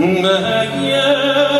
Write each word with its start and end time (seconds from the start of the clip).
ما 0.00 0.62
هي 0.62 1.59